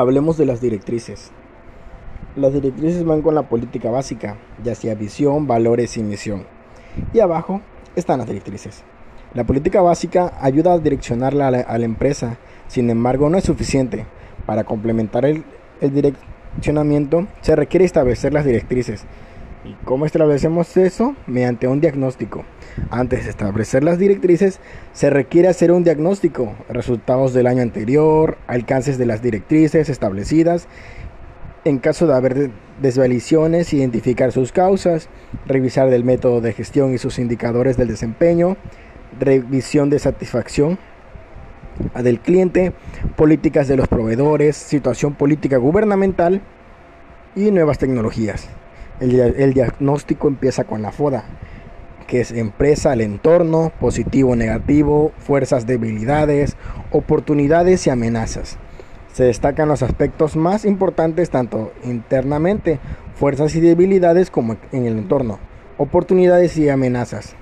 Hablemos 0.00 0.38
de 0.38 0.46
las 0.46 0.62
directrices. 0.62 1.30
Las 2.34 2.54
directrices 2.54 3.04
van 3.04 3.20
con 3.20 3.34
la 3.34 3.50
política 3.50 3.90
básica, 3.90 4.38
ya 4.64 4.74
sea 4.74 4.94
visión, 4.94 5.46
valores 5.46 5.98
y 5.98 6.02
misión. 6.02 6.46
Y 7.12 7.20
abajo 7.20 7.60
están 7.96 8.20
las 8.20 8.26
directrices. 8.26 8.82
La 9.34 9.44
política 9.44 9.82
básica 9.82 10.32
ayuda 10.40 10.72
a 10.72 10.78
direccionarla 10.78 11.48
a 11.48 11.76
la, 11.78 11.84
empresa, 11.84 12.38
sin 12.66 12.88
embargo 12.88 13.28
no 13.28 13.36
es 13.36 13.44
suficiente. 13.44 14.06
Para 14.46 14.64
complementar 14.64 15.26
el, 15.26 15.44
el 15.82 15.92
direccionamiento 15.92 17.26
se 17.42 17.54
requiere 17.54 17.84
establecer 17.84 18.32
las 18.32 18.46
directrices. 18.46 19.04
¿Y 19.62 19.74
cómo 19.84 20.06
establecemos 20.06 20.74
eso? 20.78 21.14
Mediante 21.26 21.68
un 21.68 21.80
diagnóstico. 21.80 22.44
Antes 22.90 23.24
de 23.24 23.30
establecer 23.30 23.84
las 23.84 23.98
directrices, 23.98 24.58
se 24.94 25.10
requiere 25.10 25.48
hacer 25.48 25.70
un 25.70 25.84
diagnóstico, 25.84 26.54
resultados 26.70 27.34
del 27.34 27.46
año 27.46 27.60
anterior, 27.60 28.38
alcances 28.46 28.96
de 28.96 29.04
las 29.04 29.20
directrices 29.20 29.90
establecidas. 29.90 30.66
En 31.64 31.78
caso 31.78 32.06
de 32.06 32.14
haber 32.14 32.50
desvaliciones, 32.80 33.74
identificar 33.74 34.32
sus 34.32 34.50
causas, 34.50 35.10
revisar 35.46 35.92
el 35.92 36.04
método 36.04 36.40
de 36.40 36.54
gestión 36.54 36.94
y 36.94 36.98
sus 36.98 37.18
indicadores 37.18 37.76
del 37.76 37.88
desempeño, 37.88 38.56
revisión 39.18 39.90
de 39.90 39.98
satisfacción 39.98 40.78
del 42.02 42.20
cliente, 42.20 42.72
políticas 43.16 43.68
de 43.68 43.76
los 43.76 43.88
proveedores, 43.88 44.56
situación 44.56 45.14
política 45.14 45.58
gubernamental 45.58 46.40
y 47.36 47.50
nuevas 47.50 47.76
tecnologías. 47.76 48.48
El, 49.00 49.54
diagnóstico 49.54 50.28
empieza 50.28 50.64
con 50.64 50.82
la 50.82 50.92
FODA, 50.92 51.24
que 52.06 52.20
es 52.20 52.32
empresa, 52.32 52.92
el 52.92 53.00
entorno, 53.00 53.72
positivo, 53.80 54.36
negativo, 54.36 55.12
fuerzas, 55.16 55.66
debilidades, 55.66 56.56
oportunidades 56.92 57.86
y 57.86 57.90
amenazas. 57.90 58.58
Se 59.12 59.24
destacan 59.24 59.68
los 59.68 59.82
aspectos 59.82 60.36
más 60.36 60.66
importantes 60.66 61.30
tanto 61.30 61.72
internamente, 61.82 62.78
fuerzas 63.14 63.54
y 63.56 63.60
debilidades, 63.60 64.30
como 64.30 64.56
en 64.70 64.84
el 64.84 64.98
entorno, 64.98 65.38
oportunidades 65.78 66.58
y 66.58 66.68
amenazas. 66.68 67.34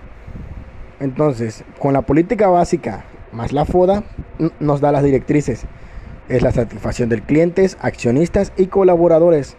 Entonces, 1.00 1.64
con 1.80 1.92
la 1.92 2.02
política 2.02 2.48
básica 2.48 3.04
más 3.32 3.52
la 3.52 3.64
FODA, 3.64 4.04
nos 4.60 4.80
da 4.80 4.92
las 4.92 5.02
directrices. 5.02 5.64
Es 6.28 6.42
la 6.42 6.52
satisfacción 6.52 7.08
del 7.08 7.22
clientes, 7.22 7.76
accionistas 7.80 8.52
y 8.56 8.66
colaboradores 8.66 9.56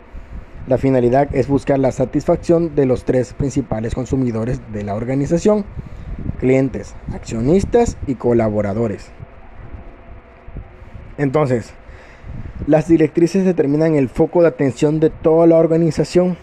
la 0.70 0.78
finalidad 0.78 1.36
es 1.36 1.48
buscar 1.48 1.80
la 1.80 1.92
satisfacción 1.92 2.75
de 2.75 2.86
los 2.86 3.03
tres 3.03 3.34
principales 3.34 3.95
consumidores 3.95 4.62
de 4.72 4.84
la 4.84 4.94
organización, 4.94 5.66
clientes, 6.39 6.94
accionistas 7.11 7.98
y 8.06 8.14
colaboradores. 8.14 9.09
Entonces, 11.17 11.73
las 12.67 12.88
directrices 12.88 13.45
determinan 13.45 13.95
el 13.95 14.09
foco 14.09 14.44
de 14.44 14.50
atención 14.50 15.00
de 15.00 15.09
toda 15.09 15.48
la 15.48 15.58
organización, 15.58 16.38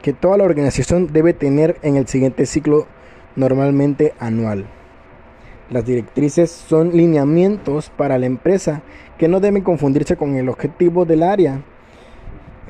que 0.00 0.14
toda 0.14 0.38
la 0.38 0.44
organización 0.44 1.12
debe 1.12 1.34
tener 1.34 1.76
en 1.82 1.96
el 1.96 2.08
siguiente 2.08 2.46
ciclo 2.46 2.86
normalmente 3.36 4.14
anual. 4.18 4.64
Las 5.68 5.84
directrices 5.84 6.50
son 6.50 6.96
lineamientos 6.96 7.90
para 7.90 8.16
la 8.16 8.24
empresa 8.24 8.80
que 9.18 9.28
no 9.28 9.38
deben 9.38 9.62
confundirse 9.62 10.16
con 10.16 10.36
el 10.36 10.48
objetivo 10.48 11.04
del 11.04 11.22
área. 11.22 11.60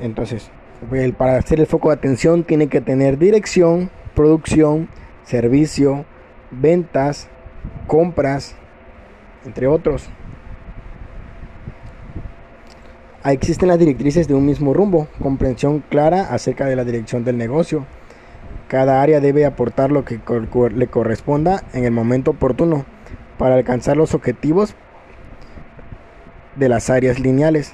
Entonces, 0.01 0.51
para 1.17 1.37
hacer 1.37 1.59
el 1.59 1.67
foco 1.67 1.89
de 1.89 1.95
atención 1.95 2.43
tiene 2.43 2.67
que 2.67 2.81
tener 2.81 3.17
dirección, 3.17 3.91
producción, 4.15 4.89
servicio, 5.23 6.05
ventas, 6.49 7.29
compras, 7.87 8.55
entre 9.45 9.67
otros. 9.67 10.09
Existen 13.23 13.67
las 13.67 13.77
directrices 13.77 14.27
de 14.27 14.33
un 14.33 14.45
mismo 14.45 14.73
rumbo, 14.73 15.07
comprensión 15.21 15.83
clara 15.89 16.33
acerca 16.33 16.65
de 16.65 16.75
la 16.75 16.83
dirección 16.83 17.23
del 17.23 17.37
negocio. 17.37 17.85
Cada 18.67 19.01
área 19.01 19.19
debe 19.19 19.45
aportar 19.45 19.91
lo 19.91 20.03
que 20.03 20.19
le 20.73 20.87
corresponda 20.87 21.63
en 21.73 21.83
el 21.83 21.91
momento 21.91 22.31
oportuno 22.31 22.85
para 23.37 23.55
alcanzar 23.55 23.97
los 23.97 24.15
objetivos 24.15 24.75
de 26.55 26.69
las 26.69 26.89
áreas 26.89 27.19
lineales. 27.19 27.73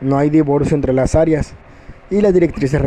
No 0.00 0.18
hay 0.18 0.30
divorcio 0.30 0.76
entre 0.76 0.92
las 0.92 1.16
áreas 1.16 1.54
y 2.12 2.20
las 2.20 2.34
directrices 2.34 2.78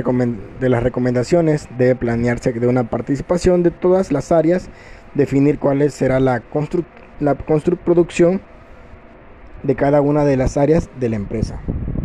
de 0.60 0.70
las 0.70 0.84
recomendaciones 0.84 1.68
debe 1.80 1.96
planearse 1.96 2.54
de 2.54 2.68
una 2.68 2.84
participación 2.92 3.64
de 3.64 3.72
todas 3.72 4.12
las 4.12 4.32
áreas, 4.32 4.70
definir 5.16 5.58
cuál 5.58 5.90
será 5.90 6.20
la, 6.20 6.44
la 7.20 7.34
producción 7.34 8.40
de 9.64 9.76
cada 9.76 10.02
una 10.02 10.26
de 10.26 10.38
las 10.38 10.58
áreas 10.58 10.90
de 11.00 11.10
la 11.10 11.16
empresa. 11.16 11.60